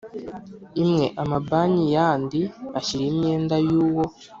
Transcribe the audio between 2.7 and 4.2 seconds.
ashyira imyenda y uwo